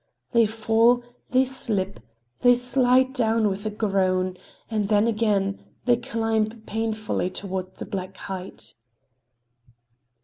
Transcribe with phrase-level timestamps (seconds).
[0.31, 1.99] They fall, they slip,
[2.39, 8.73] they slide down with a groan—and then again, they climb painfully toward the black height.